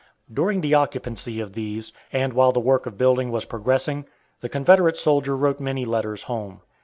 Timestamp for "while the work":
2.33-2.87